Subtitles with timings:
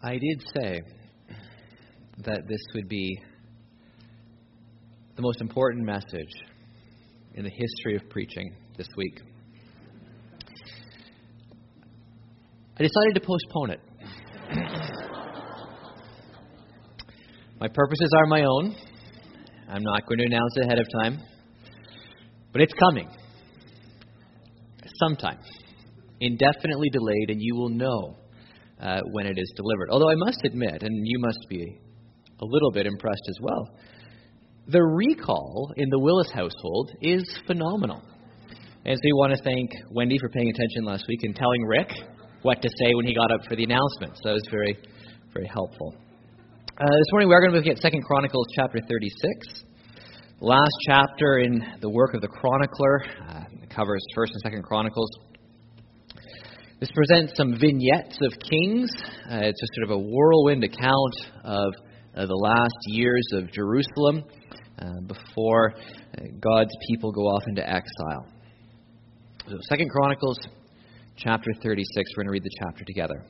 [0.00, 0.80] I did say
[2.18, 3.20] that this would be
[5.16, 6.30] the most important message
[7.34, 9.20] in the history of preaching this week.
[12.78, 13.80] I decided to postpone it.
[17.60, 18.76] my purposes are my own.
[19.68, 21.18] I'm not going to announce it ahead of time.
[22.52, 23.08] But it's coming.
[25.00, 25.40] Sometime.
[26.20, 28.16] Indefinitely delayed, and you will know
[28.80, 29.90] uh, when it is delivered.
[29.90, 31.78] Although I must admit, and you must be
[32.40, 33.68] a little bit impressed as well,
[34.68, 38.02] the recall in the Willis household is phenomenal.
[38.84, 41.90] And so we want to thank Wendy for paying attention last week and telling Rick
[42.42, 44.16] what to say when he got up for the announcement.
[44.16, 44.78] So that was very,
[45.32, 45.94] very helpful.
[46.80, 49.64] Uh, this morning we are going to look at Second Chronicles chapter 36.
[50.40, 55.10] Last chapter in the work of the chronicler uh, covers First and Second Chronicles.
[56.80, 58.88] This presents some vignettes of kings.
[59.28, 61.72] Uh, it's just sort of a whirlwind account of
[62.14, 64.22] uh, the last years of Jerusalem
[64.80, 68.28] uh, before uh, God's people go off into exile.
[69.48, 70.38] So, Second Chronicles,
[71.16, 72.10] chapter 36.
[72.16, 73.24] We're going to read the chapter together.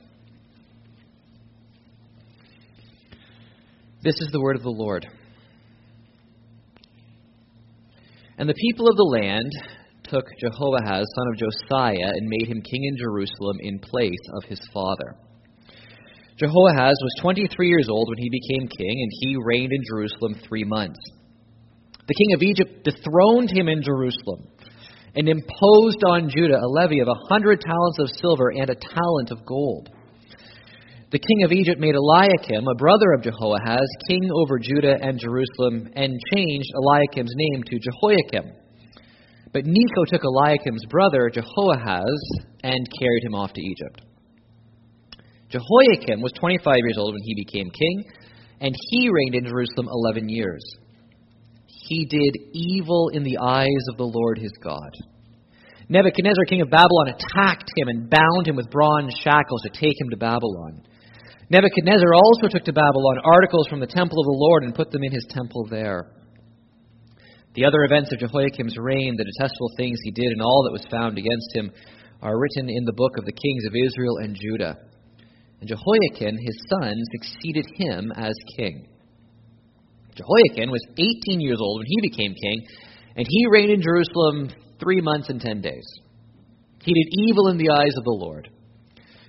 [4.03, 5.07] This is the word of the Lord.
[8.37, 9.51] And the people of the land
[10.09, 14.59] took Jehoahaz, son of Josiah, and made him king in Jerusalem in place of his
[14.73, 15.15] father.
[16.37, 20.63] Jehoahaz was 23 years old when he became king, and he reigned in Jerusalem three
[20.63, 20.99] months.
[22.07, 24.47] The king of Egypt dethroned him in Jerusalem
[25.15, 29.31] and imposed on Judah a levy of a hundred talents of silver and a talent
[29.31, 29.89] of gold.
[31.11, 35.89] The king of Egypt made Eliakim, a brother of Jehoahaz, king over Judah and Jerusalem,
[35.95, 38.53] and changed Eliakim's name to Jehoiakim.
[39.51, 42.21] But Necho took Eliakim's brother, Jehoahaz,
[42.63, 44.01] and carried him off to Egypt.
[45.49, 48.03] Jehoiakim was 25 years old when he became king,
[48.61, 50.63] and he reigned in Jerusalem 11 years.
[51.65, 54.91] He did evil in the eyes of the Lord his God.
[55.89, 60.11] Nebuchadnezzar, king of Babylon, attacked him and bound him with bronze shackles to take him
[60.11, 60.83] to Babylon.
[61.49, 65.03] Nebuchadnezzar also took to Babylon articles from the temple of the Lord and put them
[65.03, 66.11] in his temple there.
[67.59, 70.87] The other events of Jehoiakim's reign, the detestable things he did, and all that was
[70.89, 71.69] found against him,
[72.21, 74.77] are written in the book of the kings of Israel and Judah.
[75.59, 78.87] And Jehoiachin, his son, succeeded him as king.
[80.15, 82.63] Jehoiachin was 18 years old when he became king,
[83.17, 85.83] and he reigned in Jerusalem three months and ten days.
[86.81, 88.47] He did evil in the eyes of the Lord.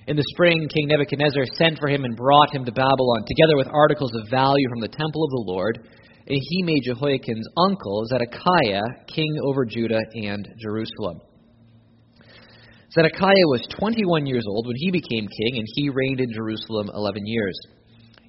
[0.07, 3.75] In the spring, King Nebuchadnezzar sent for him and brought him to Babylon, together with
[3.75, 5.79] articles of value from the temple of the Lord.
[6.39, 11.21] He made Jehoiachin's uncle, Zedekiah, king over Judah and Jerusalem.
[12.93, 17.27] Zedekiah was 21 years old when he became king, and he reigned in Jerusalem 11
[17.27, 17.59] years.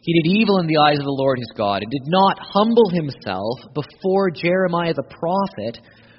[0.01, 2.89] He did evil in the eyes of the Lord his God, and did not humble
[2.89, 5.77] himself before Jeremiah the prophet,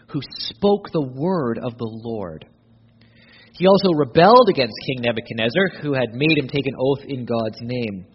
[0.08, 2.46] who spoke the word of the Lord.
[3.54, 7.58] He also rebelled against King Nebuchadnezzar, who had made him take an oath in God's
[7.60, 8.06] name.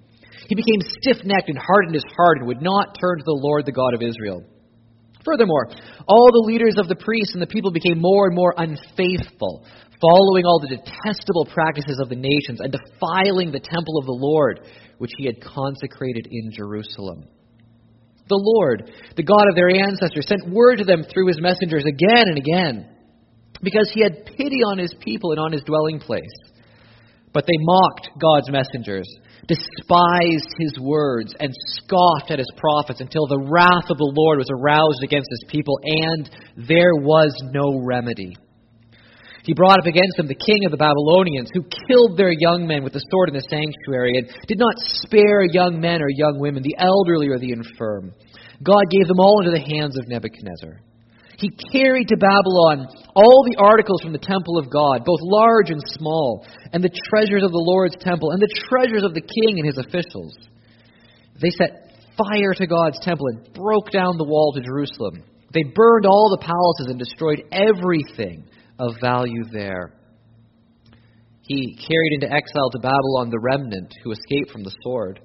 [0.47, 3.65] He became stiff necked and hardened his heart and would not turn to the Lord,
[3.65, 4.43] the God of Israel.
[5.25, 5.67] Furthermore,
[6.07, 9.65] all the leaders of the priests and the people became more and more unfaithful,
[9.99, 14.61] following all the detestable practices of the nations and defiling the temple of the Lord,
[14.99, 17.27] which he had consecrated in Jerusalem.
[18.29, 22.27] The Lord, the God of their ancestors, sent word to them through his messengers again
[22.27, 22.89] and again,
[23.61, 26.23] because he had pity on his people and on his dwelling place.
[27.33, 29.07] But they mocked God's messengers,
[29.47, 34.51] despised his words, and scoffed at his prophets until the wrath of the Lord was
[34.51, 36.29] aroused against his people, and
[36.67, 38.35] there was no remedy.
[39.47, 42.83] He brought up against them the king of the Babylonians, who killed their young men
[42.83, 46.61] with the sword in the sanctuary, and did not spare young men or young women,
[46.61, 48.11] the elderly or the infirm.
[48.61, 50.83] God gave them all into the hands of Nebuchadnezzar.
[51.37, 55.81] He carried to Babylon all the articles from the temple of God, both large and
[55.85, 59.67] small, and the treasures of the Lord's temple, and the treasures of the king and
[59.67, 60.33] his officials.
[61.39, 65.21] They set fire to God's temple and broke down the wall to Jerusalem.
[65.53, 68.49] They burned all the palaces and destroyed everything
[68.79, 69.93] of value there.
[71.43, 75.21] He carried into exile to Babylon the remnant who escaped from the sword,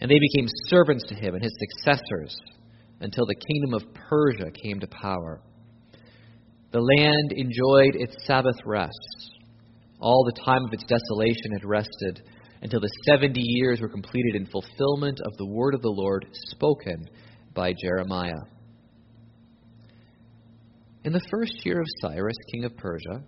[0.00, 2.34] and they became servants to him and his successors
[3.00, 5.40] until the kingdom of Persia came to power.
[6.70, 8.92] The land enjoyed its Sabbath rest.
[10.00, 12.22] All the time of its desolation had rested
[12.62, 17.06] until the 70 years were completed in fulfillment of the word of the Lord spoken
[17.54, 18.42] by Jeremiah.
[21.04, 23.22] In the first year of Cyrus, king of Persia,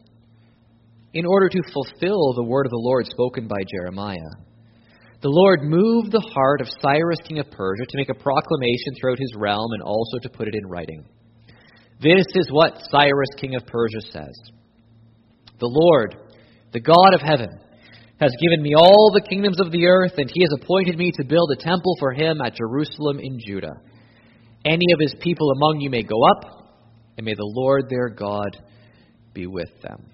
[1.15, 4.17] in order to fulfill the word of the Lord spoken by Jeremiah,
[5.23, 9.19] The Lord moved the heart of Cyrus, king of Persia, to make a proclamation throughout
[9.19, 11.05] his realm and also to put it in writing.
[12.01, 14.35] This is what Cyrus, king of Persia, says
[15.59, 16.17] The Lord,
[16.73, 17.51] the God of heaven,
[18.19, 21.25] has given me all the kingdoms of the earth, and he has appointed me to
[21.25, 23.75] build a temple for him at Jerusalem in Judah.
[24.65, 26.73] Any of his people among you may go up,
[27.19, 28.57] and may the Lord their God
[29.35, 30.07] be with them.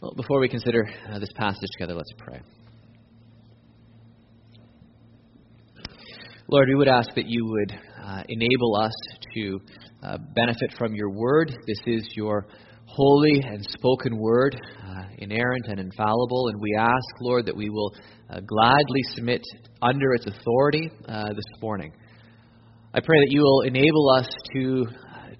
[0.00, 2.40] Well, before we consider uh, this passage together, let's pray.
[6.52, 7.72] Lord, we would ask that you would
[8.04, 8.92] uh, enable us
[9.34, 9.60] to
[10.02, 11.54] uh, benefit from your word.
[11.68, 12.48] This is your
[12.86, 17.94] holy and spoken word, uh, inerrant and infallible, and we ask, Lord, that we will
[18.30, 19.42] uh, gladly submit
[19.80, 21.92] under its authority uh, this morning.
[22.94, 24.86] I pray that you will enable us to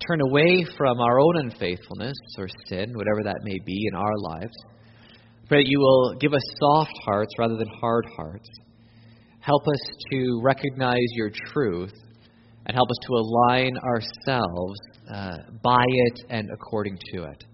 [0.07, 4.55] turn away from our own unfaithfulness or sin, whatever that may be in our lives.
[5.43, 8.49] I pray that you will give us soft hearts rather than hard hearts.
[9.41, 9.81] Help us
[10.13, 11.95] to recognize your truth
[12.67, 14.79] and help us to align ourselves
[15.13, 17.45] uh, by it and according to it.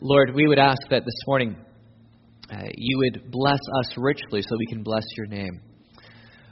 [0.00, 1.56] Lord, we would ask that this morning
[2.52, 5.60] uh, you would bless us richly so we can bless your name.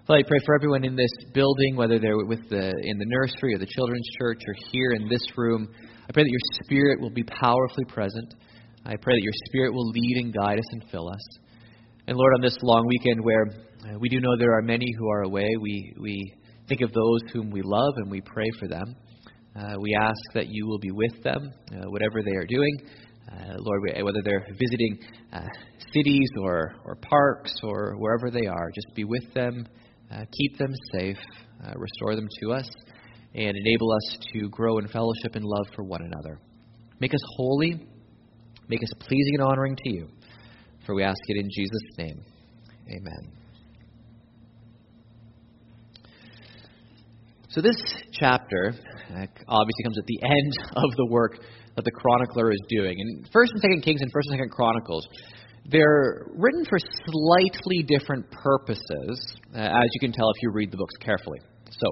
[0.06, 3.54] Father, I pray for everyone in this building, whether they're with the, in the nursery
[3.54, 5.68] or the children's church or here in this room.
[6.08, 8.34] I pray that your Spirit will be powerfully present.
[8.86, 11.38] I pray that your Spirit will lead and guide us and fill us.
[12.06, 13.65] And Lord, on this long weekend where
[14.00, 15.48] we do know there are many who are away.
[15.60, 16.34] We, we
[16.68, 18.94] think of those whom we love and we pray for them.
[19.54, 22.76] Uh, we ask that you will be with them, uh, whatever they are doing.
[23.32, 24.98] Uh, Lord, whether they're visiting
[25.32, 25.40] uh,
[25.92, 29.66] cities or, or parks or wherever they are, just be with them,
[30.12, 31.18] uh, keep them safe,
[31.74, 32.68] restore them to us,
[33.34, 36.38] and enable us to grow in fellowship and love for one another.
[37.00, 37.86] Make us holy,
[38.68, 40.08] make us pleasing and honoring to you.
[40.86, 42.24] For we ask it in Jesus' name.
[42.88, 43.35] Amen.
[47.56, 47.76] So this
[48.12, 48.74] chapter
[49.48, 51.38] obviously comes at the end of the work
[51.74, 53.00] that the chronicler is doing.
[53.00, 55.08] And First and Second Kings and First and Second Chronicles,
[55.64, 60.76] they're written for slightly different purposes, uh, as you can tell if you read the
[60.76, 61.38] books carefully.
[61.70, 61.86] So,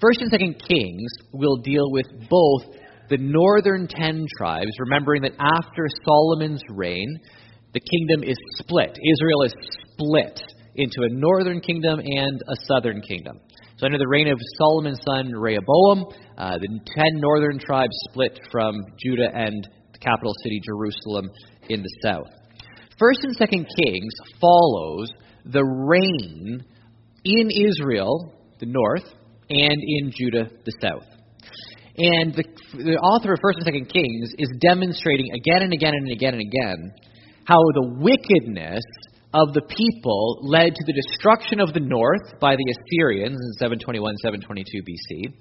[0.00, 2.76] First and Second Kings will deal with both
[3.08, 7.18] the northern ten tribes, remembering that after Solomon's reign,
[7.74, 8.90] the kingdom is split.
[8.90, 9.54] Israel is
[9.90, 10.40] split
[10.76, 13.40] into a northern kingdom and a southern kingdom.
[13.80, 16.04] So under the reign of Solomon's son Rehoboam,
[16.36, 21.30] uh, the ten northern tribes split from Judah and the capital city Jerusalem
[21.70, 22.28] in the south.
[22.98, 25.10] First and Second Kings follows
[25.46, 26.62] the reign
[27.24, 29.14] in Israel, the north,
[29.48, 31.08] and in Judah, the south.
[31.96, 32.44] And the,
[32.74, 36.42] the author of First and Second Kings is demonstrating again and again and again and
[36.42, 36.92] again
[37.46, 38.84] how the wickedness
[39.32, 44.16] of the people led to the destruction of the north by the Assyrians in 721
[44.16, 45.32] 722 BC,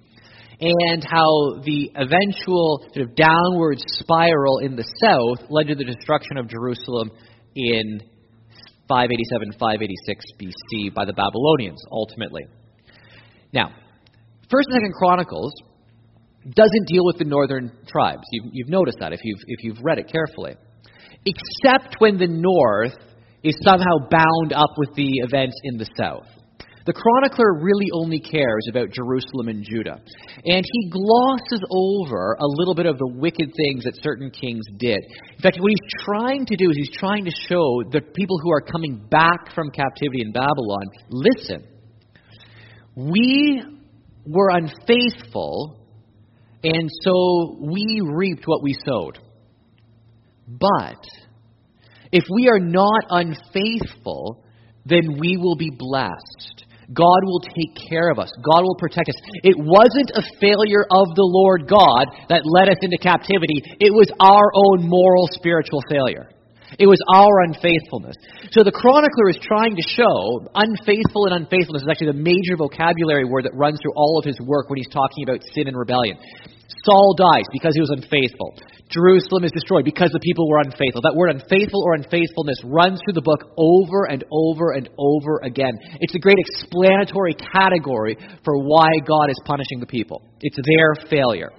[0.61, 6.37] and how the eventual sort of downward spiral in the south led to the destruction
[6.37, 7.09] of Jerusalem
[7.55, 8.01] in
[8.87, 12.45] 587 586 BC by the Babylonians, ultimately.
[13.53, 13.69] Now,
[14.51, 15.53] First and Second Chronicles
[16.43, 18.23] doesn't deal with the northern tribes.
[18.31, 20.55] You've, you've noticed that if you've, if you've read it carefully.
[21.25, 22.95] Except when the north
[23.43, 26.27] is somehow bound up with the events in the south.
[26.85, 30.01] The chronicler really only cares about Jerusalem and Judah.
[30.45, 34.97] And he glosses over a little bit of the wicked things that certain kings did.
[35.35, 38.51] In fact, what he's trying to do is he's trying to show the people who
[38.51, 41.67] are coming back from captivity in Babylon listen,
[42.95, 43.61] we
[44.25, 45.85] were unfaithful,
[46.63, 49.19] and so we reaped what we sowed.
[50.47, 51.05] But
[52.11, 54.43] if we are not unfaithful,
[54.85, 56.65] then we will be blessed.
[56.89, 58.31] God will take care of us.
[58.41, 59.15] God will protect us.
[59.45, 63.61] It wasn't a failure of the Lord God that led us into captivity.
[63.77, 66.33] It was our own moral spiritual failure.
[66.77, 68.17] It was our unfaithfulness.
[68.53, 73.25] So the chronicler is trying to show unfaithful and unfaithfulness is actually the major vocabulary
[73.25, 76.17] word that runs through all of his work when he's talking about sin and rebellion.
[76.85, 78.53] Saul dies because he was unfaithful.
[78.89, 81.01] Jerusalem is destroyed because the people were unfaithful.
[81.05, 85.77] That word unfaithful or unfaithfulness runs through the book over and over and over again.
[86.01, 90.25] It's a great explanatory category for why God is punishing the people.
[90.41, 91.53] It's their failure.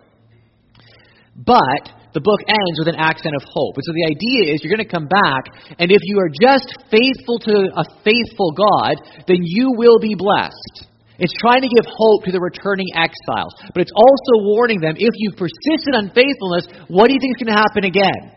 [1.36, 3.78] But the book ends with an accent of hope.
[3.78, 5.46] And so the idea is you're going to come back,
[5.78, 8.98] and if you are just faithful to a faithful God,
[9.30, 10.90] then you will be blessed.
[11.20, 13.54] It's trying to give hope to the returning exiles.
[13.74, 17.44] But it's also warning them if you persist in unfaithfulness, what do you think is
[17.44, 18.32] going to happen again?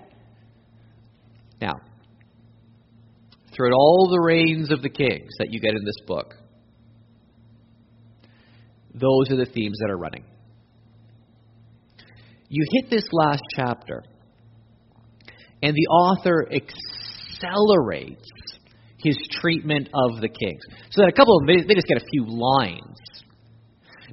[1.62, 1.75] Now,
[3.56, 6.36] throughout all the reigns of the kings that you get in this book.
[8.94, 10.25] Those are the themes that are running.
[12.50, 14.04] You hit this last chapter,
[15.63, 18.28] and the author accelerates
[19.03, 20.63] his treatment of the kings.
[20.91, 22.98] So that a couple of them, they just get a few lines.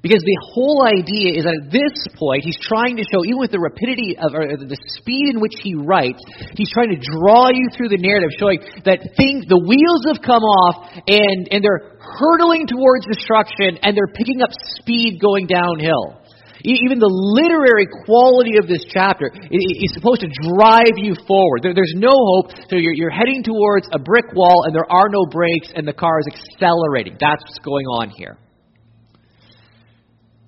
[0.02, 3.52] Because the whole idea is that at this point, he's trying to show, even with
[3.52, 6.25] the rapidity of, or the speed in which he writes,
[6.56, 10.40] he's trying to draw you through the narrative, showing that things, the wheels have come
[10.40, 14.49] off, and, and they're hurtling towards destruction, and they're picking up
[14.80, 16.20] speed going downhill.
[16.64, 21.62] Even the literary quality of this chapter is supposed to drive you forward.
[21.62, 25.73] There's no hope, so you're heading towards a brick wall, and there are no brakes,
[25.75, 27.17] and the car is accelerating.
[27.21, 28.37] That's what's going on here.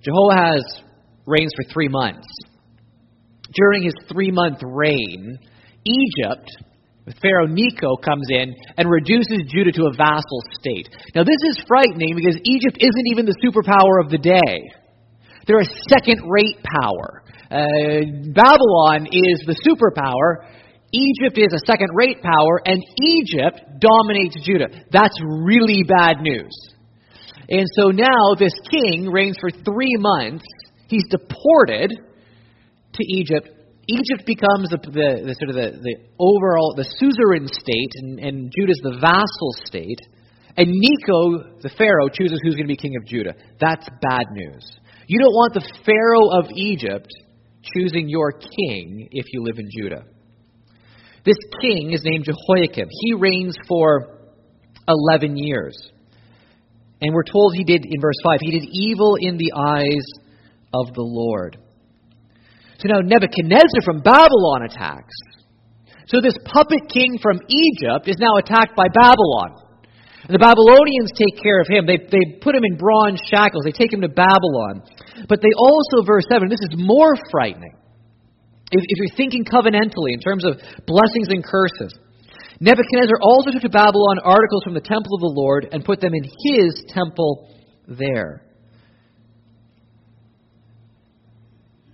[0.03, 0.83] Jehoahaz
[1.27, 2.27] reigns for three months.
[3.55, 5.39] During his three month reign,
[5.85, 6.49] Egypt,
[7.21, 10.89] Pharaoh Necho, comes in and reduces Judah to a vassal state.
[11.15, 14.82] Now, this is frightening because Egypt isn't even the superpower of the day.
[15.47, 17.23] They're a second rate power.
[17.51, 20.49] Uh, Babylon is the superpower.
[20.93, 24.69] Egypt is a second rate power, and Egypt dominates Judah.
[24.91, 26.53] That's really bad news.
[27.49, 30.45] And so now this king reigns for three months.
[30.89, 31.91] He's deported
[32.93, 33.49] to Egypt.
[33.89, 38.53] Egypt becomes the, the, the sort of the, the, overall the suzerain state, and, and
[38.57, 39.99] Judah's the vassal state.
[40.57, 43.35] And Necho, the pharaoh, chooses who's going to be king of Judah.
[43.59, 44.79] That's bad news.
[45.13, 47.09] You don't want the pharaoh of Egypt
[47.77, 50.07] choosing your king if you live in Judah.
[51.23, 52.89] This king is named Jehoiakim.
[52.89, 54.31] He reigns for
[54.89, 55.77] 11 years.
[57.03, 60.07] And we're told he did, in verse 5, he did evil in the eyes
[60.73, 61.59] of the Lord.
[62.79, 65.15] So now Nebuchadnezzar from Babylon attacks.
[66.07, 69.62] So this puppet king from Egypt is now attacked by Babylon.
[70.29, 71.87] And the Babylonians take care of him.
[71.87, 73.65] They, they put him in bronze shackles.
[73.65, 74.87] They take him to Babylon.
[75.27, 77.75] But they also, verse 7, this is more frightening.
[78.71, 81.99] If, if you're thinking covenantally in terms of blessings and curses,
[82.61, 86.15] Nebuchadnezzar also took to Babylon articles from the temple of the Lord and put them
[86.15, 87.51] in his temple
[87.89, 88.47] there.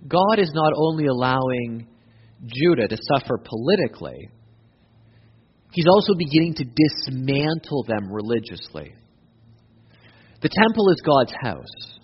[0.07, 1.87] God is not only allowing
[2.45, 4.29] Judah to suffer politically,
[5.71, 8.93] he's also beginning to dismantle them religiously.
[10.41, 11.99] The temple is God's house.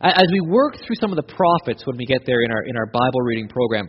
[0.00, 2.76] As we work through some of the prophets when we get there in our, in
[2.76, 3.88] our Bible reading program,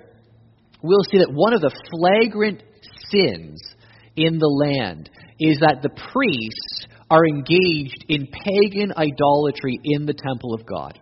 [0.82, 2.64] we'll see that one of the flagrant
[3.10, 3.62] sins
[4.16, 10.54] in the land is that the priests are engaged in pagan idolatry in the temple
[10.54, 11.00] of God.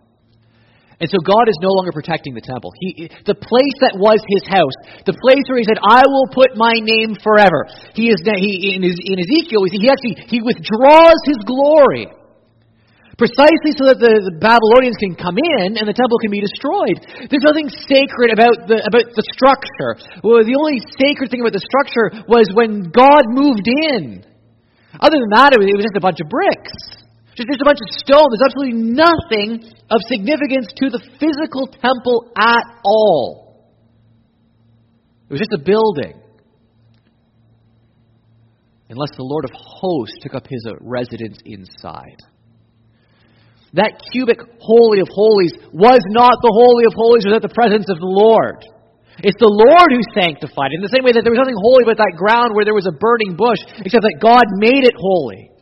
[1.04, 2.72] And so God is no longer protecting the temple.
[2.80, 4.72] He, the place that was his house,
[5.04, 8.80] the place where he said, "I will put my name forever." He is he in,
[8.80, 9.68] his, in Ezekiel.
[9.68, 12.08] He actually he withdraws his glory
[13.14, 16.98] Precisely so that the, the, Babylonians can come in and the temple can be destroyed.
[17.30, 20.02] There's nothing sacred about the, about the structure.
[20.26, 24.26] Well, the only sacred thing about the structure was when God moved in.
[24.98, 26.74] Other than that, it was, it was just a bunch of bricks.
[27.36, 28.30] Just, just a bunch of stone.
[28.30, 33.74] There's absolutely nothing of significance to the physical temple at all.
[35.28, 36.20] It was just a building.
[38.88, 42.22] Unless the Lord of hosts took up his uh, residence inside.
[43.74, 47.98] That cubic holy of holies was not the holy of holies without the presence of
[47.98, 48.62] the Lord.
[49.18, 50.78] It's the Lord who sanctified it.
[50.78, 52.86] In the same way that there was nothing holy but that ground where there was
[52.86, 55.53] a burning bush, except that God made it holy.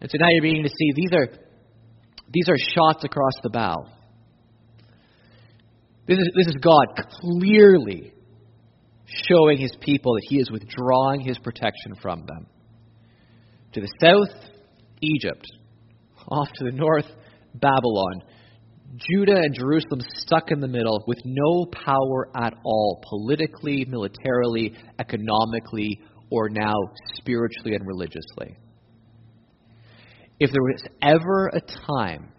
[0.00, 1.28] And so now you're beginning to see these are
[2.32, 3.86] these are shots across the bow.
[6.06, 6.86] This is, this is God
[7.20, 8.12] clearly
[9.06, 12.46] showing his people that he is withdrawing his protection from them.
[13.72, 14.50] To the south,
[15.00, 15.46] Egypt
[16.28, 17.06] off to the north,
[17.54, 18.22] Babylon.
[18.96, 26.00] Judah and Jerusalem stuck in the middle with no power at all, politically, militarily, economically,
[26.30, 26.74] or now
[27.14, 28.56] spiritually and religiously.
[30.40, 32.32] If there was ever a time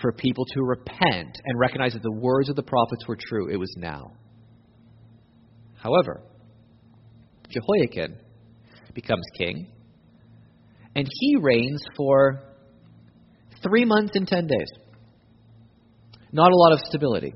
[0.00, 3.56] for people to repent and recognize that the words of the prophets were true, it
[3.56, 4.12] was now.
[5.76, 6.22] However,
[7.50, 8.16] Jehoiachin
[8.94, 9.68] becomes king,
[10.96, 12.52] and he reigns for
[13.62, 14.70] Three months and ten days.
[16.32, 17.34] Not a lot of stability.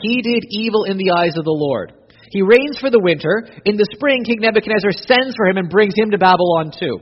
[0.00, 1.92] He did evil in the eyes of the Lord.
[2.30, 3.44] He reigns for the winter.
[3.64, 7.00] In the spring, King Nebuchadnezzar sends for him and brings him to Babylon too.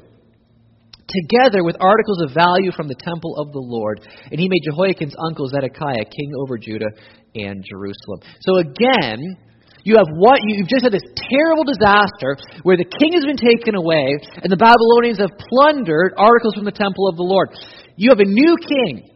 [1.11, 4.07] Together with articles of value from the temple of the Lord.
[4.31, 6.91] And he made Jehoiachin's uncle Zedekiah king over Judah
[7.35, 8.21] and Jerusalem.
[8.41, 9.37] So again,
[9.85, 10.41] You have what?
[10.45, 14.61] You've just had this terrible disaster where the king has been taken away and the
[14.61, 17.57] Babylonians have plundered articles from the temple of the Lord.
[17.97, 19.09] You have a new king.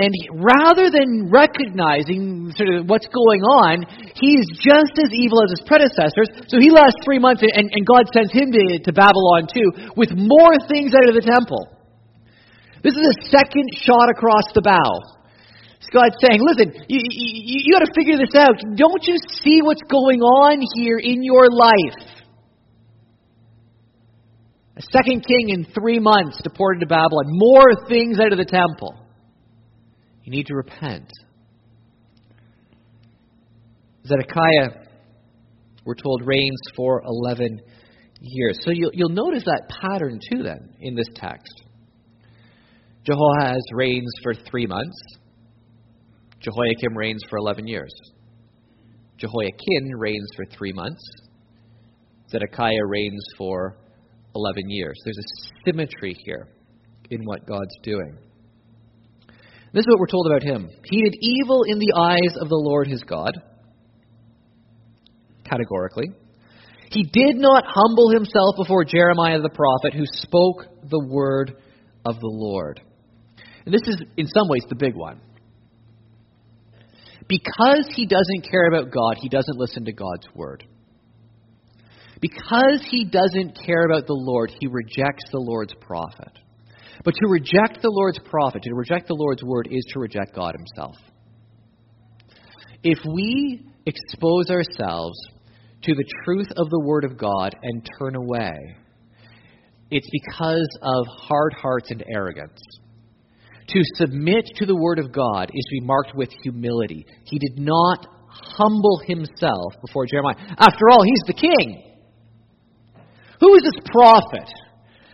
[0.00, 0.08] And
[0.40, 3.84] rather than recognizing sort of what's going on,
[4.16, 6.48] he's just as evil as his predecessors.
[6.48, 10.16] So he lasts three months, and, and God sends him to, to Babylon too, with
[10.16, 11.68] more things out of the temple.
[12.80, 15.20] This is a second shot across the bow.
[15.92, 18.56] God's saying, listen, you, you, you got to figure this out.
[18.76, 21.98] Don't you see what's going on here in your life?
[24.76, 27.26] A second king in three months deported to Babylon.
[27.26, 28.94] More things out of the temple.
[30.24, 31.10] You need to repent.
[34.06, 34.86] Zedekiah,
[35.84, 37.60] we're told, reigns for 11
[38.20, 38.58] years.
[38.62, 41.62] So you'll, you'll notice that pattern too, then, in this text.
[43.04, 44.96] Jehoahaz reigns for three months.
[46.40, 47.92] Jehoiakim reigns for 11 years.
[49.18, 51.02] Jehoiachin reigns for three months.
[52.30, 53.76] Zedekiah reigns for
[54.34, 54.98] 11 years.
[55.04, 56.48] There's a symmetry here
[57.10, 58.16] in what God's doing.
[59.72, 60.68] This is what we're told about him.
[60.84, 63.30] He did evil in the eyes of the Lord his God,
[65.44, 66.08] categorically.
[66.90, 71.54] He did not humble himself before Jeremiah the prophet, who spoke the word
[72.04, 72.80] of the Lord.
[73.64, 75.20] And this is, in some ways, the big one.
[77.28, 80.64] Because he doesn't care about God, he doesn't listen to God's word.
[82.20, 86.39] Because he doesn't care about the Lord, he rejects the Lord's prophet.
[87.04, 90.54] But to reject the Lord's prophet, to reject the Lord's word, is to reject God
[90.54, 90.96] himself.
[92.82, 95.18] If we expose ourselves
[95.82, 98.76] to the truth of the word of God and turn away,
[99.90, 102.60] it's because of hard hearts and arrogance.
[103.68, 107.06] To submit to the Word of God is to be marked with humility.
[107.24, 110.34] He did not humble himself before Jeremiah.
[110.58, 111.96] After all, he's the king.
[113.40, 114.50] Who is this prophet?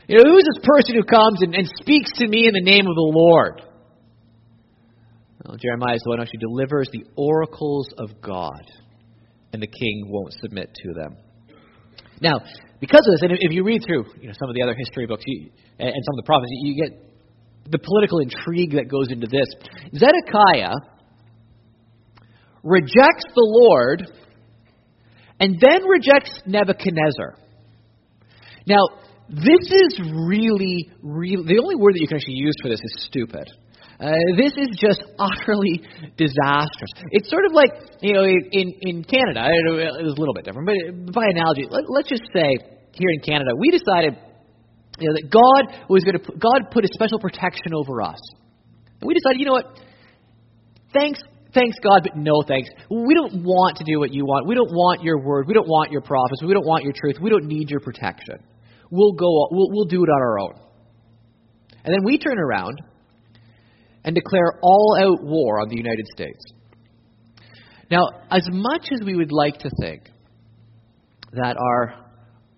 [0.08, 2.62] You know, who is this person who comes and, and speaks to me in the
[2.62, 3.62] name of the Lord?
[5.44, 8.62] Well, Jeremiah is the one who actually delivers the oracles of God,
[9.52, 11.16] and the king won't submit to them.
[12.20, 12.38] Now,
[12.80, 15.06] because of this, and if you read through you know, some of the other history
[15.06, 17.06] books you, and some of the prophets, you get
[17.70, 19.46] the political intrigue that goes into this.
[19.92, 20.74] Zedekiah
[22.62, 24.10] rejects the Lord
[25.40, 27.38] and then rejects Nebuchadnezzar.
[28.66, 28.88] Now,
[29.28, 33.06] this is really, really, the only word that you can actually use for this is
[33.10, 33.50] stupid.
[33.98, 35.82] Uh, this is just utterly
[36.16, 36.92] disastrous.
[37.10, 37.70] It's sort of like,
[38.02, 41.84] you know, in, in Canada, it was a little bit different, but by analogy, let,
[41.88, 42.54] let's just say
[42.92, 44.16] here in Canada, we decided
[44.98, 48.20] you know, that God was going to put, God put a special protection over us.
[49.00, 49.80] And we decided, you know what?
[50.94, 51.20] Thanks,
[51.52, 52.70] thanks God, but no thanks.
[52.88, 54.46] We don't want to do what you want.
[54.46, 55.46] We don't want your word.
[55.48, 56.42] We don't want your prophets.
[56.46, 57.16] We don't want your truth.
[57.20, 58.38] We don't need your protection.
[58.90, 59.48] We'll go.
[59.50, 60.54] We'll, we'll do it on our own.
[61.84, 62.80] And then we turn around
[64.04, 66.44] and declare all-out war on the United States.
[67.90, 70.08] Now, as much as we would like to think
[71.32, 72.06] that our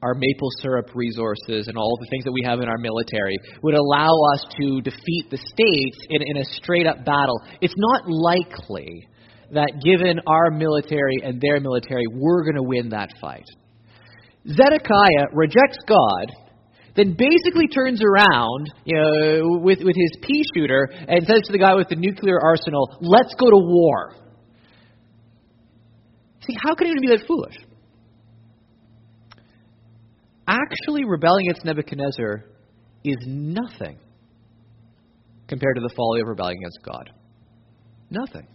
[0.01, 3.75] our maple syrup resources and all the things that we have in our military would
[3.75, 7.43] allow us to defeat the states in, in a straight up battle.
[7.61, 9.09] It's not likely
[9.51, 13.47] that given our military and their military, we're going to win that fight.
[14.47, 16.33] Zedekiah rejects God,
[16.97, 21.59] then basically turns around you know, with, with his pea shooter and says to the
[21.59, 24.15] guy with the nuclear arsenal, let's go to war.
[26.47, 27.57] See, how can anyone be that foolish?
[30.49, 32.45] actually rebelling against Nebuchadnezzar
[33.05, 33.99] is nothing
[35.47, 37.11] compared to the folly of rebelling against God.
[38.11, 38.47] Nothing.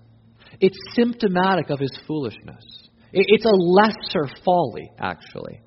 [0.59, 2.63] It's symptomatic of his foolishness.
[3.11, 5.61] It's a lesser folly, actually.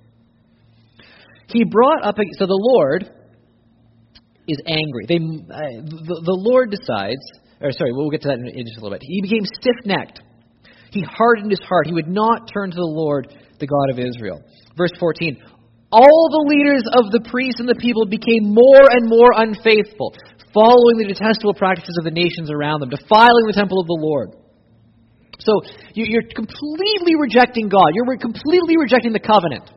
[1.49, 3.11] He brought up, so the Lord
[4.49, 5.07] is angry.
[5.07, 7.23] They, uh, the, the Lord decides,
[7.61, 9.03] or sorry, we'll get to that in, in just a little bit.
[9.03, 10.21] He became stiff necked.
[10.91, 11.87] He hardened his heart.
[11.87, 14.43] He would not turn to the Lord, the God of Israel.
[14.77, 15.39] Verse 14
[15.93, 20.13] all the leaders of the priests and the people became more and more unfaithful,
[20.51, 24.35] following the detestable practices of the nations around them, defiling the temple of the Lord.
[25.39, 25.63] So
[25.95, 27.95] you're completely rejecting God.
[27.95, 29.71] You're completely rejecting the covenant.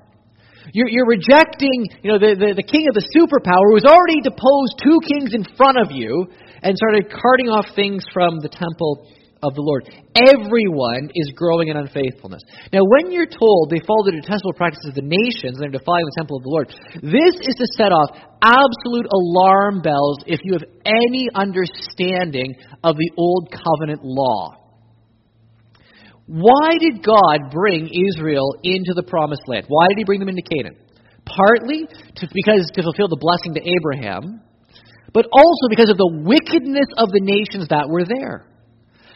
[0.73, 4.21] You're, you're rejecting, you know, the, the, the king of the superpower who has already
[4.21, 6.27] deposed two kings in front of you
[6.61, 9.07] and started carting off things from the temple
[9.41, 9.87] of the Lord.
[10.15, 12.43] Everyone is growing in unfaithfulness.
[12.73, 16.03] Now, when you're told they follow the detestable practices of the nations and are defying
[16.05, 16.67] the temple of the Lord,
[16.99, 18.11] this is to set off
[18.43, 24.58] absolute alarm bells if you have any understanding of the Old Covenant law.
[26.29, 29.65] Why did God bring Israel into the promised land?
[29.67, 30.77] Why did he bring them into Canaan?
[31.25, 34.37] Partly to, because to fulfill the blessing to Abraham,
[35.09, 38.45] but also because of the wickedness of the nations that were there.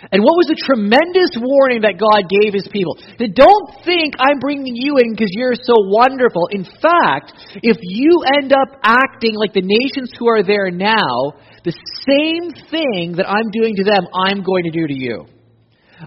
[0.09, 2.97] And what was the tremendous warning that God gave his people?
[3.21, 6.49] That don't think I'm bringing you in because you're so wonderful.
[6.49, 7.29] In fact,
[7.61, 11.77] if you end up acting like the nations who are there now, the
[12.09, 15.32] same thing that I'm doing to them, I'm going to do to you.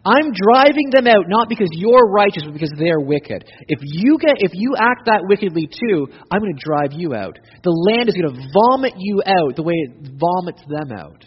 [0.04, 3.44] I'm driving them out not because you're righteous, but because they're wicked.
[3.68, 7.38] If you get if you act that wickedly too, I'm going to drive you out.
[7.62, 11.24] The land is going to vomit you out the way it vomits them out.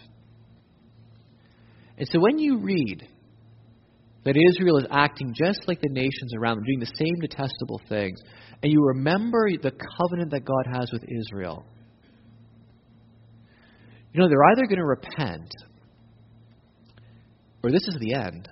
[1.97, 3.07] And so when you read
[4.23, 8.19] that Israel is acting just like the nations around them, doing the same detestable things,
[8.61, 11.65] and you remember the covenant that God has with Israel,
[14.13, 15.51] you know, they're either going to repent
[17.63, 18.47] or this is the end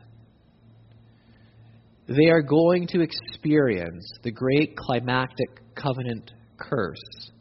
[2.07, 7.31] they are going to experience the great climactic covenant curse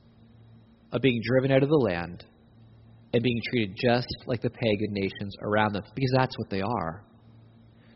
[0.93, 2.25] of being driven out of the land
[3.13, 7.05] and being treated just like the pagan nations around them, because that's what they are.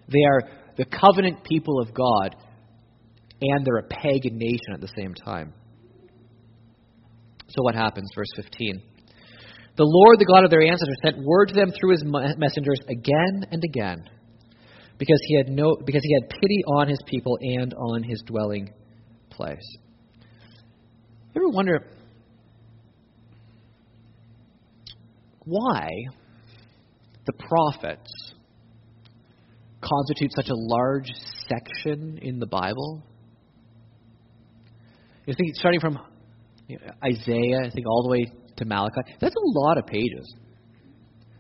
[0.09, 2.37] They are the covenant people of God,
[3.41, 5.53] and they're a pagan nation at the same time.
[7.49, 8.09] So, what happens?
[8.15, 8.81] Verse 15.
[9.77, 13.47] The Lord, the God of their ancestors, sent word to them through his messengers again
[13.51, 14.05] and again
[15.01, 18.71] because he had no because he had pity on his people and on his dwelling
[19.31, 19.79] place.
[21.35, 21.87] You ever wonder
[25.45, 25.89] why
[27.27, 28.13] the prophets
[29.81, 31.11] constitute such a large
[31.49, 33.03] section in the Bible?
[35.25, 35.99] You think starting from
[37.03, 39.01] Isaiah, I think all the way to Malachi.
[39.19, 40.35] That's a lot of pages.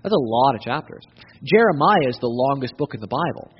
[0.02, 1.04] That's a lot of chapters.
[1.44, 3.50] Jeremiah is the longest book in the Bible.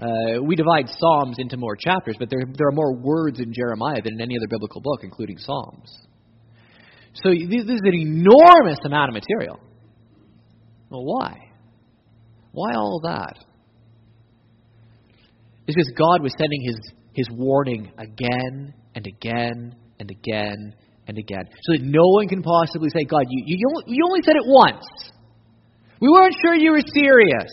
[0.00, 4.00] Uh, we divide Psalms into more chapters, but there, there are more words in Jeremiah
[4.02, 5.90] than in any other biblical book, including Psalms.
[7.14, 9.60] So this is an enormous amount of material.
[10.90, 11.36] Well, why?
[12.52, 13.38] Why all that?
[15.66, 16.76] It's because God was sending his,
[17.12, 20.74] his warning again and again and again
[21.06, 21.44] and again.
[21.62, 24.84] So that no one can possibly say, God, you, you, you only said it once.
[26.02, 27.46] We weren't sure you were serious.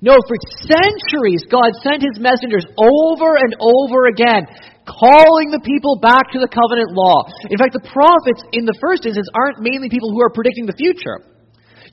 [0.00, 4.48] No, for centuries, God sent his messengers over and over again,
[4.88, 7.28] calling the people back to the covenant law.
[7.52, 10.74] In fact, the prophets, in the first instance, aren't mainly people who are predicting the
[10.74, 11.20] future.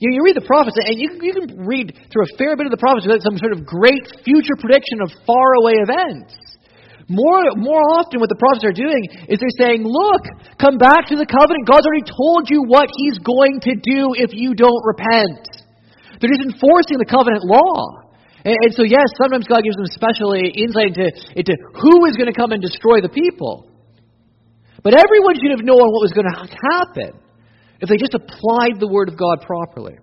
[0.00, 2.64] You, know, you read the prophets, and you, you can read through a fair bit
[2.64, 6.32] of the prophets without some sort of great future prediction of faraway events.
[7.12, 10.24] More, more often, what the prophets are doing is they're saying, Look,
[10.56, 11.68] come back to the covenant.
[11.68, 15.60] God's already told you what He's going to do if you don't repent.
[16.20, 18.12] They're just enforcing the covenant law.
[18.44, 22.28] And, and so, yes, sometimes God gives them special insight into, into who is going
[22.28, 23.68] to come and destroy the people.
[24.84, 27.20] But everyone should have known what was going to happen
[27.80, 29.96] if they just applied the word of God properly.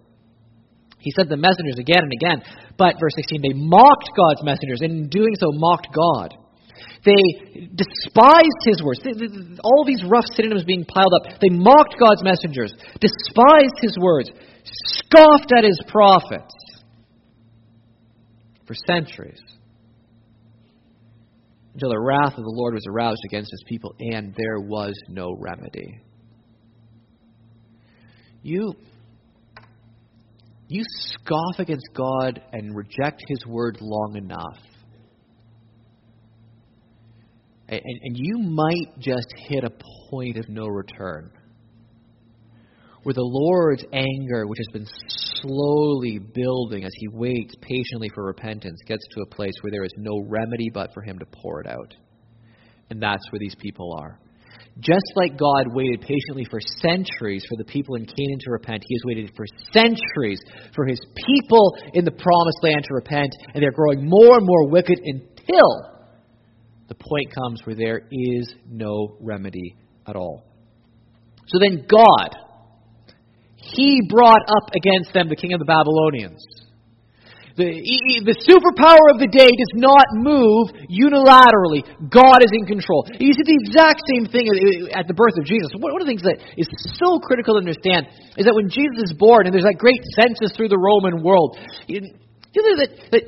[0.97, 2.41] He sent the messengers again and again,
[2.77, 6.33] but, verse 16, they mocked God's messengers, and in doing so, mocked God.
[7.05, 8.99] They despised his words.
[9.63, 11.39] All these rough synonyms being piled up.
[11.39, 14.29] They mocked God's messengers, despised his words,
[14.85, 16.53] scoffed at his prophets
[18.65, 19.41] for centuries
[21.73, 25.35] until the wrath of the Lord was aroused against his people and there was no
[25.37, 26.01] remedy.
[28.41, 28.73] You
[30.69, 34.57] you scoff against God and reject his word long enough.
[37.69, 39.71] And, and you might just hit a
[40.09, 41.31] point of no return
[43.07, 44.87] where the Lord's anger, which has been
[45.39, 49.93] slowly building as he waits patiently for repentance, gets to a place where there is
[49.95, 51.95] no remedy but for him to pour it out.
[52.89, 54.19] And that's where these people are.
[54.81, 58.95] Just like God waited patiently for centuries for the people in Canaan to repent, He
[58.95, 60.41] has waited for centuries
[60.75, 64.69] for His people in the promised land to repent, and they're growing more and more
[64.69, 66.03] wicked until
[66.89, 70.43] the point comes where there is no remedy at all.
[71.47, 72.35] So then God,
[73.73, 76.39] he brought up against them the king of the Babylonians.
[77.57, 77.73] The,
[78.21, 81.81] the superpower of the day does not move unilaterally.
[82.05, 83.09] God is in control.
[83.17, 84.45] You see the exact same thing
[84.93, 85.73] at the birth of Jesus.
[85.73, 86.69] One of the things that is
[87.01, 90.53] so critical to understand is that when Jesus is born, and there's that great census
[90.53, 91.57] through the Roman world,
[91.89, 92.05] you
[92.61, 93.25] know that, that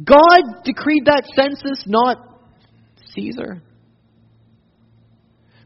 [0.00, 2.40] God decreed that census, not
[3.12, 3.60] Caesar.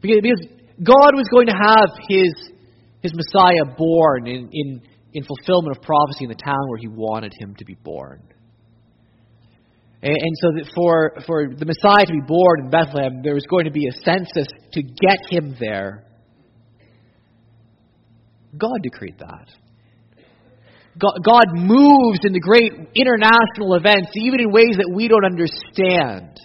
[0.03, 0.43] Because
[0.83, 2.35] God was going to have his
[3.05, 4.81] his Messiah born in, in,
[5.13, 8.21] in fulfillment of prophecy in the town where he wanted him to be born.
[10.01, 13.45] And, and so that for, for the Messiah to be born in Bethlehem, there was
[13.49, 16.03] going to be a census to get him there.
[18.57, 19.47] God decreed that.
[20.97, 26.39] God moves in the great international events, even in ways that we don't understand.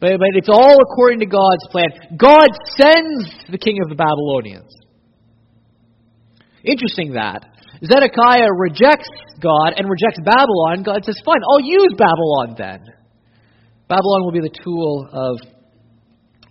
[0.00, 1.90] But, but it's all according to God's plan.
[2.16, 4.72] God sends the king of the Babylonians.
[6.64, 7.44] Interesting that.
[7.84, 9.08] Zedekiah rejects
[9.40, 10.82] God and rejects Babylon.
[10.82, 12.80] God says, Fine, I'll use Babylon then.
[13.88, 15.38] Babylon will be the tool of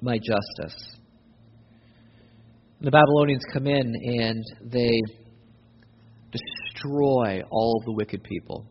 [0.01, 0.97] my justice.
[2.79, 5.01] The Babylonians come in and they
[6.31, 8.65] destroy all the wicked people.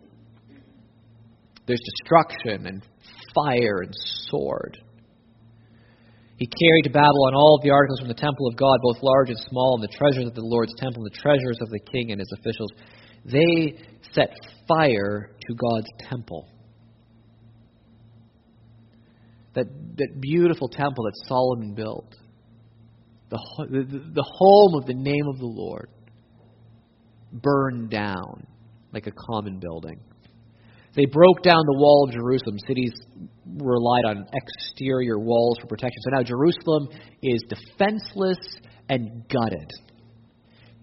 [1.66, 2.82] There's destruction and
[3.34, 3.92] fire and
[4.28, 4.78] sword.
[6.38, 9.30] He carried to Babylon all of the articles from the temple of God, both large
[9.30, 12.12] and small, and the treasures of the Lord's temple, and the treasures of the king
[12.12, 12.70] and his officials.
[13.24, 13.78] They
[14.12, 14.36] set
[14.68, 16.46] fire to God's temple.
[19.54, 22.14] That, that beautiful temple that Solomon built.
[23.30, 23.38] The,
[23.70, 25.88] the, the home of the name of the Lord
[27.32, 28.46] burned down
[28.92, 30.00] like a common building.
[30.96, 32.56] They broke down the wall of Jerusalem.
[32.66, 32.92] Cities
[33.44, 36.00] relied on exterior walls for protection.
[36.02, 36.88] So now Jerusalem
[37.22, 38.38] is defenseless
[38.88, 39.70] and gutted.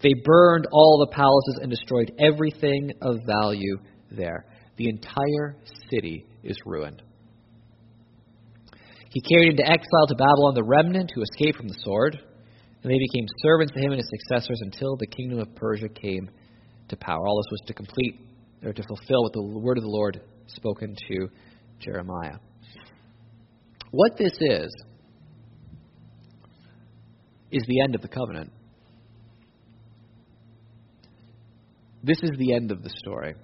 [0.02, 3.78] They burned all the palaces and destroyed everything of value
[4.10, 4.46] there.
[4.76, 5.56] The entire
[5.90, 7.02] city is ruined.
[9.10, 12.18] He carried into exile to Babylon the remnant who escaped from the sword,
[12.82, 16.28] and they became servants to him and his successors until the kingdom of Persia came
[16.88, 17.26] to power.
[17.26, 18.20] All this was to complete
[18.64, 21.28] or to fulfill what the word of the Lord spoken to
[21.78, 22.38] Jeremiah.
[23.90, 24.74] What this is,
[27.54, 28.50] is the end of the covenant.
[32.02, 33.34] This is the end of the story.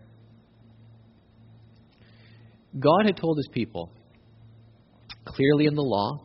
[2.79, 3.91] God had told his people
[5.25, 6.19] clearly in the law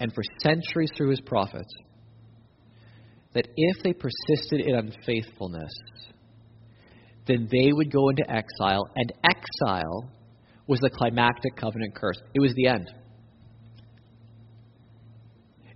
[0.00, 1.72] and for centuries through his prophets
[3.34, 5.72] that if they persisted in unfaithfulness,
[7.26, 10.10] then they would go into exile, and exile
[10.66, 12.20] was the climactic covenant curse.
[12.34, 12.90] It was the end.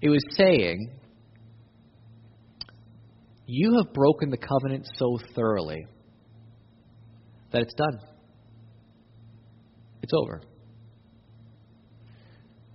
[0.00, 0.90] It was saying,
[3.46, 5.86] You have broken the covenant so thoroughly
[7.50, 7.98] that it's done.
[10.02, 10.40] It's over.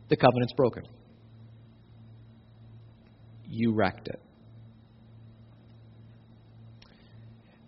[0.10, 0.84] The covenant's broken.
[3.48, 4.23] You wrecked it.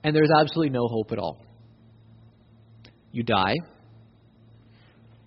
[0.06, 1.44] And there's absolutely no hope at all.
[3.12, 3.56] You die,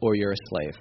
[0.01, 0.75] or you're a slave.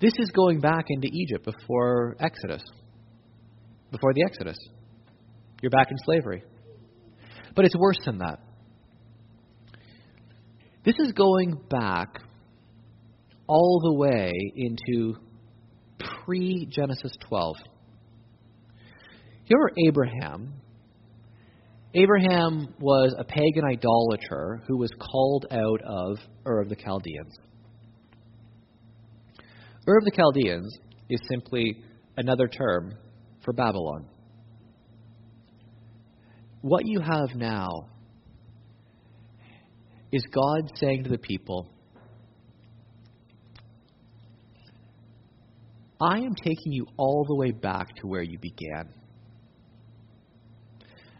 [0.00, 2.62] This is going back into Egypt before Exodus,
[3.90, 4.56] before the Exodus.
[5.60, 6.42] You're back in slavery.
[7.54, 8.38] But it's worse than that.
[10.86, 12.22] This is going back
[13.46, 15.16] all the way into
[16.24, 17.56] pre Genesis 12.
[19.44, 20.61] Here, were Abraham
[21.94, 27.36] Abraham was a pagan idolater who was called out of Ur of the Chaldeans.
[29.86, 30.74] Ur of the Chaldeans
[31.10, 31.82] is simply
[32.16, 32.94] another term
[33.44, 34.06] for Babylon.
[36.62, 37.88] What you have now
[40.12, 41.68] is God saying to the people,
[46.00, 49.01] I am taking you all the way back to where you began.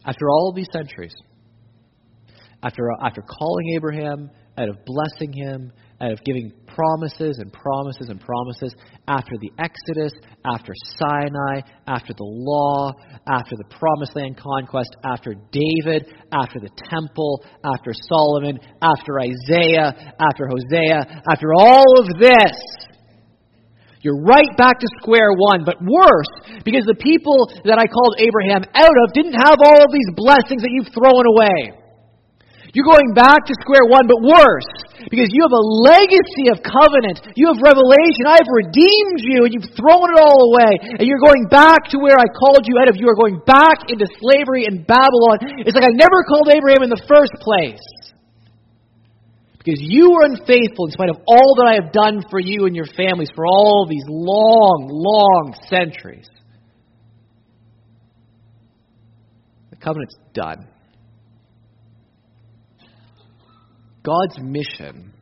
[0.04, 1.14] After all these centuries,
[2.62, 8.20] after, after calling Abraham, out of blessing him, out of giving promises and promises and
[8.20, 8.74] promises,
[9.08, 10.12] after the Exodus,
[10.44, 12.92] after Sinai, after the law,
[13.28, 20.48] after the promised land conquest, after David, after the temple, after Solomon, after Isaiah, after
[20.48, 22.52] Hosea, after all of this,
[24.02, 26.32] you're right back to square one, but worse,
[26.66, 30.66] because the people that I called Abraham out of didn't have all of these blessings
[30.66, 31.78] that you've thrown away.
[32.74, 34.66] You're going back to square one, but worse,
[35.06, 37.20] because you have a legacy of covenant.
[37.36, 38.24] You have revelation.
[38.24, 40.98] I've redeemed you, and you've thrown it all away.
[40.98, 42.96] And you're going back to where I called you out of.
[42.96, 45.62] You are going back into slavery in Babylon.
[45.68, 47.84] It's like I never called Abraham in the first place.
[49.64, 52.74] Because you were unfaithful in spite of all that I have done for you and
[52.74, 56.26] your families for all these long, long centuries.
[59.70, 60.66] The covenant's done.
[64.02, 65.12] God's mission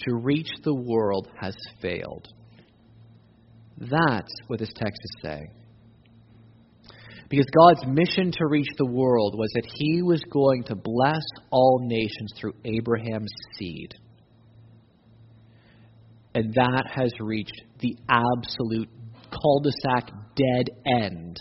[0.00, 2.28] to reach the world has failed.
[3.78, 5.50] That's what this text is saying.
[7.30, 11.78] Because God's mission to reach the world was that He was going to bless all
[11.80, 13.94] nations through Abraham's seed.
[16.34, 18.88] And that has reached the absolute
[19.30, 21.40] cul de sac dead end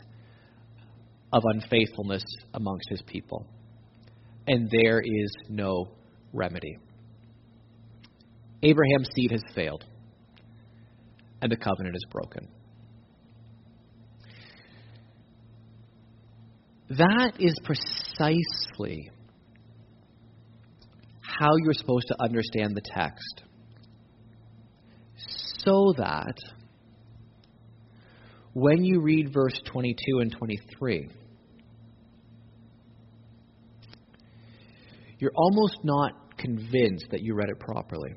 [1.34, 2.24] of unfaithfulness
[2.54, 3.48] amongst His people.
[4.48, 5.88] And there is no
[6.34, 6.78] remedy.
[8.62, 9.86] Abraham's seed has failed,
[11.42, 12.48] and the covenant is broken.
[16.90, 19.12] That is precisely
[21.22, 23.44] how you're supposed to understand the text.
[25.60, 26.36] So that
[28.54, 31.10] when you read verse 22 and 23,
[35.20, 38.16] you're almost not convinced that you read it properly.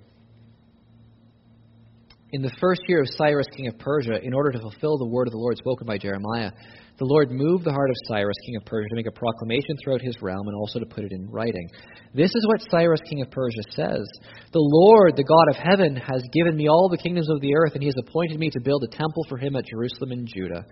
[2.30, 5.28] In the first year of Cyrus, king of Persia, in order to fulfill the word
[5.28, 6.52] of the Lord spoken by Jeremiah,
[6.98, 10.02] the Lord moved the heart of Cyrus, king of Persia, to make a proclamation throughout
[10.02, 11.68] his realm and also to put it in writing.
[12.14, 14.06] This is what Cyrus, king of Persia, says
[14.52, 17.72] The Lord, the God of heaven, has given me all the kingdoms of the earth,
[17.74, 20.66] and he has appointed me to build a temple for him at Jerusalem in Judah.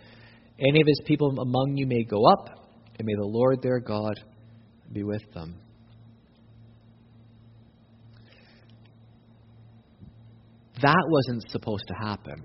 [0.59, 2.49] Any of his people among you may go up,
[2.99, 4.15] and may the Lord their God
[4.93, 5.59] be with them.
[10.83, 12.45] That wasn't supposed to happen.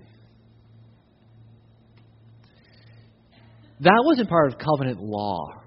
[3.80, 5.62] That wasn't part of covenant law.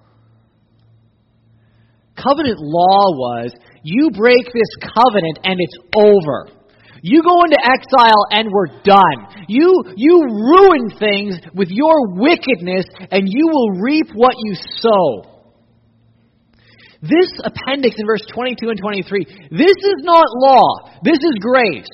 [2.16, 6.60] Covenant law was you break this covenant and it's over.
[7.02, 9.46] You go into exile and we're done.
[9.48, 15.40] You, you ruin things with your wickedness and you will reap what you sow.
[17.02, 21.00] This appendix in verse 22 and 23, this is not law.
[21.04, 21.88] This is grace.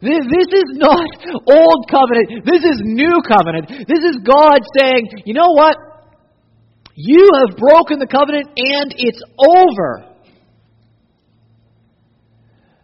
[0.00, 1.08] This, this is not
[1.46, 2.44] old covenant.
[2.44, 3.68] This is new covenant.
[3.88, 5.76] This is God saying, you know what?
[6.94, 10.04] You have broken the covenant and it's over.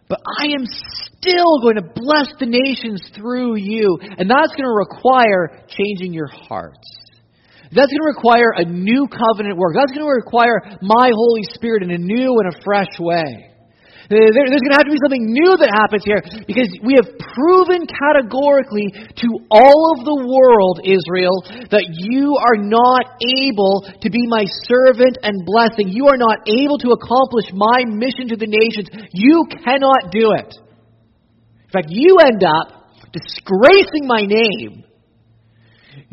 [0.07, 3.97] But I am still going to bless the nations through you.
[4.01, 6.87] And that's going to require changing your hearts.
[7.71, 9.75] That's going to require a new covenant work.
[9.75, 13.54] That's going to require my Holy Spirit in a new and a fresh way.
[14.05, 17.09] Uh, there's going to have to be something new that happens here because we have
[17.17, 21.41] proven categorically to all of the world, Israel,
[21.73, 25.89] that you are not able to be my servant and blessing.
[25.89, 28.93] You are not able to accomplish my mission to the nations.
[29.09, 30.53] You cannot do it.
[30.53, 34.85] In fact, you end up disgracing my name.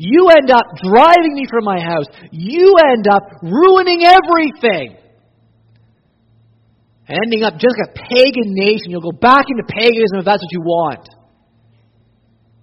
[0.00, 2.09] You end up driving me from my house.
[2.33, 4.96] You end up ruining everything
[7.09, 8.91] ending up just like a pagan nation.
[8.91, 11.09] You'll go back into paganism if that's what you want.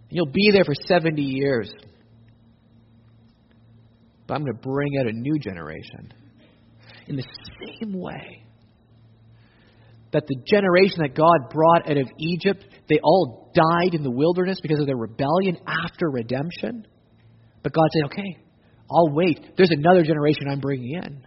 [0.10, 1.72] And You'll be there for 70 years.
[4.28, 6.14] But I'm going to bring out a new generation.
[7.08, 7.26] In the
[7.82, 8.44] same way
[10.12, 14.60] that the generation that God brought out of Egypt, they all died in the wilderness
[14.62, 16.86] because of their rebellion after redemption.
[17.62, 18.38] But God said, okay,
[18.90, 19.40] I'll wait.
[19.56, 21.26] There's another generation I'm bringing in.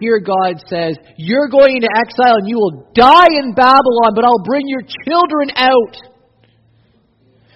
[0.00, 4.44] Here God says, You're going into exile and you will die in Babylon, but I'll
[4.44, 5.96] bring your children out.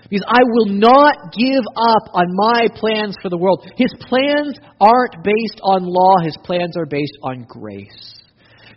[0.08, 3.66] Because I will not give up on my plans for the world.
[3.76, 8.15] His plans aren't based on law, his plans are based on grace.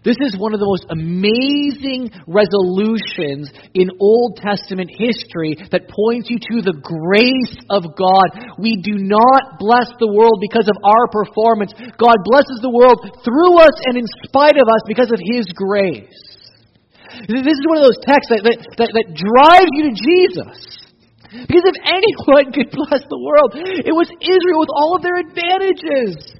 [0.03, 6.39] This is one of the most amazing resolutions in Old Testament history that points you
[6.39, 8.55] to the grace of God.
[8.55, 11.75] We do not bless the world because of our performance.
[11.99, 12.95] God blesses the world
[13.27, 16.15] through us and in spite of us because of His grace.
[17.27, 20.79] This is one of those texts that, that, that, that drives you to Jesus.
[21.27, 23.51] Because if anyone could bless the world,
[23.83, 26.38] it was Israel with all of their advantages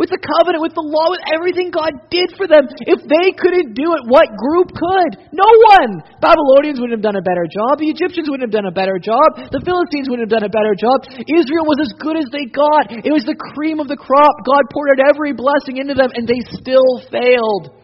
[0.00, 2.64] with the covenant, with the law, with everything God did for them.
[2.88, 5.28] If they couldn't do it, what group could?
[5.28, 5.44] No
[5.76, 6.00] one.
[6.24, 7.84] Babylonians wouldn't have done a better job.
[7.84, 9.36] The Egyptians wouldn't have done a better job.
[9.52, 11.04] The Philistines wouldn't have done a better job.
[11.28, 12.88] Israel was as good as they got.
[12.88, 14.40] It was the cream of the crop.
[14.40, 17.76] God poured out every blessing into them, and they still failed.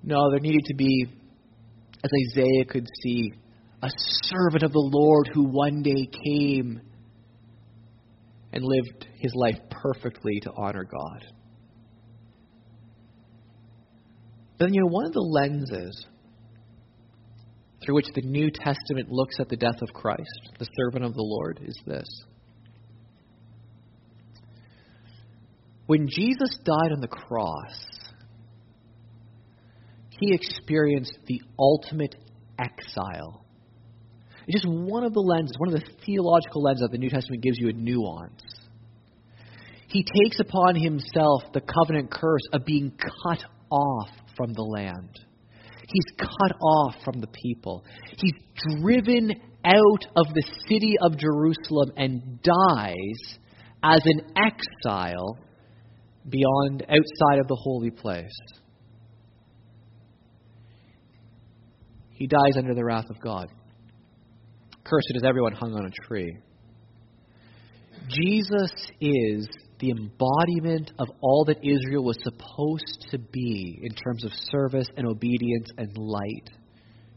[0.00, 1.04] No, there needed to be,
[2.00, 3.36] as Isaiah could see,
[3.84, 3.92] a
[4.24, 6.80] servant of the Lord who one day came
[8.56, 11.24] and lived his life perfectly to honor God.
[14.58, 16.06] Then, you know, one of the lenses
[17.84, 21.22] through which the New Testament looks at the death of Christ, the servant of the
[21.22, 22.08] Lord, is this.
[25.86, 27.86] When Jesus died on the cross,
[30.20, 32.16] he experienced the ultimate
[32.58, 33.44] exile
[34.46, 37.42] It's just one of the lenses, one of the theological lenses that the New Testament
[37.42, 38.42] gives you a nuance.
[39.88, 45.10] He takes upon himself the covenant curse of being cut off from the land.
[45.88, 47.82] He's cut off from the people.
[48.18, 48.34] He's
[48.82, 49.32] driven
[49.64, 53.38] out of the city of Jerusalem and dies
[53.82, 55.38] as an exile
[56.28, 58.36] beyond, outside of the holy place.
[62.10, 63.48] He dies under the wrath of God.
[64.84, 66.36] Cursed is everyone hung on a tree.
[68.08, 69.48] Jesus is
[69.80, 75.06] the embodiment of all that Israel was supposed to be in terms of service and
[75.06, 76.50] obedience and light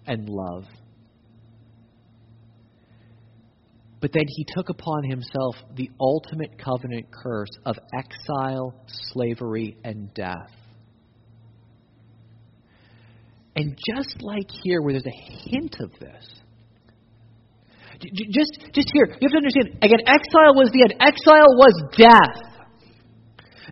[0.05, 0.66] and love.
[3.99, 8.74] But then he took upon himself the ultimate covenant curse of exile,
[9.14, 10.51] slavery, and death.
[13.55, 16.41] And just like here, where there's a hint of this,
[18.01, 20.95] just, just here, you have to understand again, exile was the end.
[20.99, 22.51] Exile was death.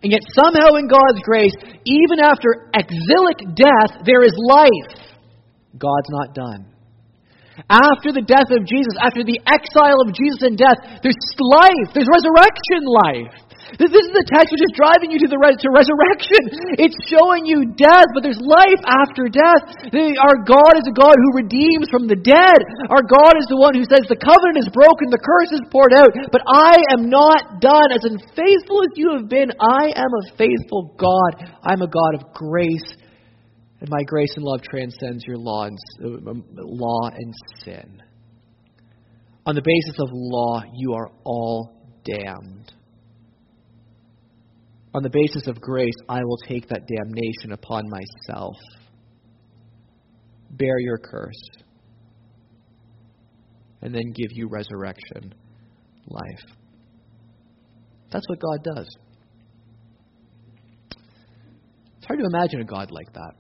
[0.02, 4.96] And yet, somehow, in God's grace, even after exilic death, there is life.
[5.78, 6.66] God's not done.
[7.68, 12.08] After the death of Jesus, after the exile of Jesus and death, there's life, there's
[12.08, 13.49] resurrection life.
[13.78, 16.42] This, this is the text which is driving you to the to resurrection.
[16.82, 19.94] It's showing you death, but there's life after death.
[19.94, 22.60] Our God is a God who redeems from the dead.
[22.90, 25.94] Our God is the one who says the covenant is broken, the curse is poured
[25.94, 27.94] out, but I am not done.
[27.94, 31.54] As unfaithful as you have been, I am a faithful God.
[31.62, 32.98] I'm a God of grace,
[33.82, 36.34] and my grace and love transcends your law and, uh,
[36.66, 37.34] law and
[37.66, 38.02] sin.
[39.46, 41.74] On the basis of law, you are all
[42.06, 42.74] damned.
[44.94, 48.56] On the basis of grace, I will take that damnation upon myself.
[50.52, 51.50] Bear your curse.
[53.82, 55.34] And then give you resurrection
[56.08, 56.44] life.
[58.12, 58.88] That's what God does.
[61.98, 63.34] It's hard to imagine a God like that.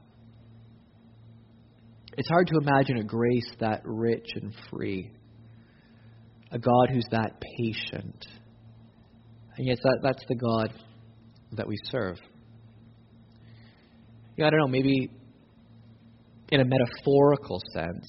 [2.15, 5.11] It's hard to imagine a grace that rich and free.
[6.51, 8.25] A God who's that patient.
[9.57, 10.73] And yet, that, that's the God
[11.53, 12.17] that we serve.
[14.37, 15.09] Yeah, I don't know, maybe
[16.51, 18.07] in a metaphorical sense,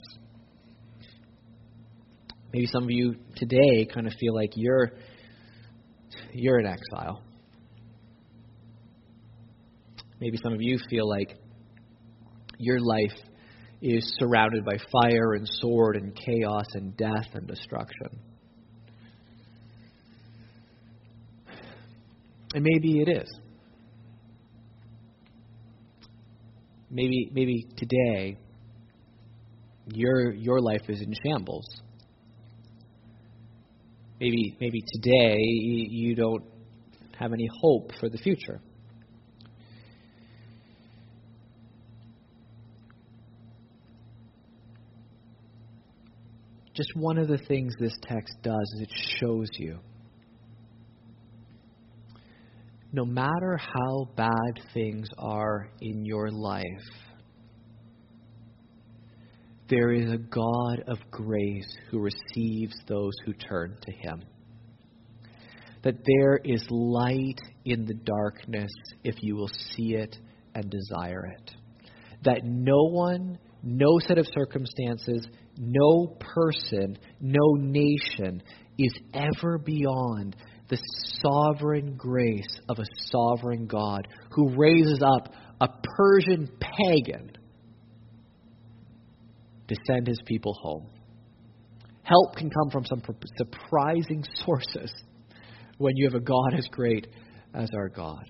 [2.53, 4.93] maybe some of you today kind of feel like you're
[6.33, 7.23] you're in exile.
[10.21, 11.37] Maybe some of you feel like
[12.59, 13.17] your life
[13.81, 18.21] is surrounded by fire and sword and chaos and death and destruction.
[22.55, 23.31] And maybe it is.
[26.91, 28.37] Maybe maybe today
[29.87, 31.67] your your life is in shambles.
[34.21, 36.45] Maybe maybe today you don't
[37.17, 38.61] have any hope for the future.
[46.75, 48.91] Just one of the things this text does is it
[49.21, 49.79] shows you
[52.93, 56.65] no matter how bad things are in your life,
[59.69, 64.23] there is a God of grace who receives those who turn to Him.
[65.83, 68.71] That there is light in the darkness
[69.05, 70.17] if you will see it
[70.55, 71.53] and desire it.
[72.25, 75.27] That no one, no set of circumstances,
[75.57, 78.43] no person, no nation
[78.77, 80.35] is ever beyond
[80.71, 80.79] the
[81.21, 87.33] sovereign grace of a sovereign God who raises up a Persian pagan
[89.69, 90.87] to send his people home.
[92.03, 93.03] Help can come from some
[93.37, 94.93] surprising sources
[95.79, 97.09] when you have a God as great
[97.55, 98.25] as our God.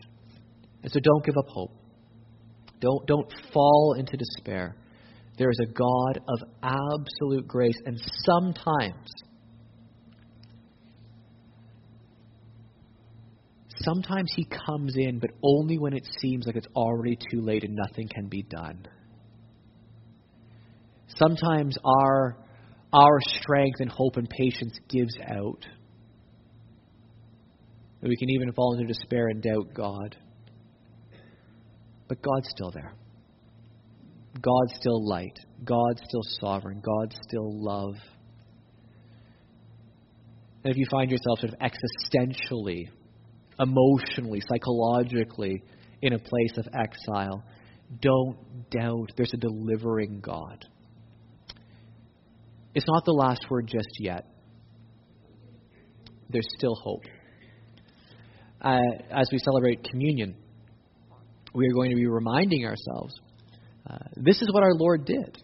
[0.82, 1.72] And so don't give up hope.
[2.80, 4.76] Don't, don't fall into despair.
[5.36, 9.08] There is a God of absolute grace, and sometimes
[13.82, 17.74] Sometimes he comes in, but only when it seems like it's already too late and
[17.74, 18.86] nothing can be done.
[21.16, 22.36] Sometimes our,
[22.92, 25.64] our strength and hope and patience gives out.
[28.02, 30.16] And we can even fall into despair and doubt God.
[32.08, 32.92] But God's still there.
[34.34, 35.38] God's still light.
[35.64, 36.82] God's still sovereign.
[36.84, 37.94] God's still love.
[40.64, 42.88] And if you find yourself sort of existentially
[43.60, 45.62] emotionally, psychologically
[46.02, 47.44] in a place of exile,
[48.00, 48.36] don't
[48.70, 50.64] doubt there's a delivering God.
[52.74, 54.26] it's not the last word just yet.
[56.28, 57.02] There's still hope.
[58.60, 58.78] Uh,
[59.10, 60.36] as we celebrate communion,
[61.52, 63.14] we are going to be reminding ourselves
[63.88, 65.36] uh, this is what our Lord did.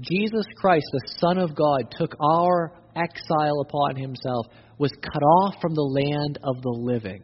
[0.00, 4.46] Jesus Christ, the Son of God, took our exile upon himself,
[4.78, 7.22] was cut off from the land of the living,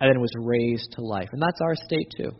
[0.00, 1.28] and then was raised to life.
[1.32, 2.32] And that's our state too.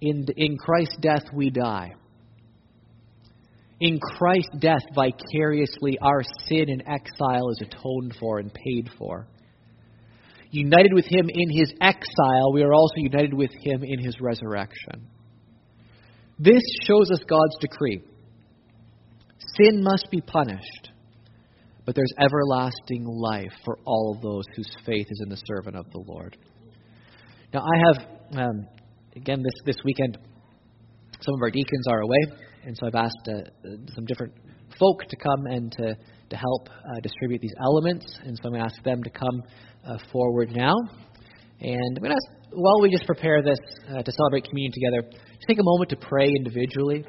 [0.00, 1.94] In, in Christ's death, we die.
[3.80, 9.26] In Christ's death, vicariously, our sin and exile is atoned for and paid for.
[10.50, 15.08] United with Him in His exile, we are also united with Him in His resurrection.
[16.38, 18.02] This shows us God's decree.
[19.38, 20.90] Sin must be punished,
[21.84, 26.02] but there's everlasting life for all those whose faith is in the servant of the
[26.06, 26.36] Lord.
[27.52, 28.08] Now, I have,
[28.38, 28.66] um,
[29.14, 30.18] again, this, this weekend,
[31.20, 32.18] some of our deacons are away,
[32.64, 33.40] and so I've asked uh,
[33.94, 34.32] some different
[34.78, 35.94] folk to come and to,
[36.30, 39.42] to help uh, distribute these elements, and so I'm going to ask them to come
[39.86, 40.74] uh, forward now.
[41.60, 43.58] And I'm going to ask, while we just prepare this
[43.88, 47.04] uh, to celebrate communion together, just take a moment to pray individually.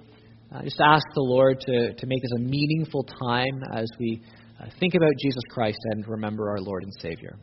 [0.53, 4.21] Uh, just ask the Lord to, to make this a meaningful time as we
[4.61, 7.35] uh, think about Jesus Christ and remember our Lord and Savior.